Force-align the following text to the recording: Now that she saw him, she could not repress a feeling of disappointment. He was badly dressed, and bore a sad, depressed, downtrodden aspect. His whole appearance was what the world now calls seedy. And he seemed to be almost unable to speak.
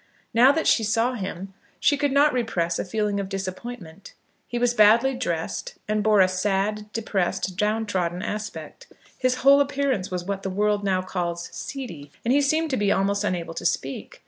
Now 0.33 0.51
that 0.53 0.65
she 0.65 0.83
saw 0.83 1.13
him, 1.13 1.53
she 1.79 1.95
could 1.95 2.11
not 2.11 2.33
repress 2.33 2.79
a 2.79 2.85
feeling 2.85 3.19
of 3.19 3.29
disappointment. 3.29 4.13
He 4.47 4.57
was 4.57 4.73
badly 4.73 5.13
dressed, 5.13 5.75
and 5.87 6.01
bore 6.01 6.21
a 6.21 6.27
sad, 6.27 6.91
depressed, 6.91 7.55
downtrodden 7.55 8.23
aspect. 8.23 8.87
His 9.19 9.35
whole 9.45 9.61
appearance 9.61 10.09
was 10.09 10.25
what 10.25 10.41
the 10.41 10.49
world 10.49 10.83
now 10.83 11.03
calls 11.03 11.49
seedy. 11.51 12.09
And 12.25 12.31
he 12.33 12.41
seemed 12.41 12.71
to 12.71 12.77
be 12.77 12.91
almost 12.91 13.23
unable 13.23 13.53
to 13.53 13.63
speak. 13.63 14.19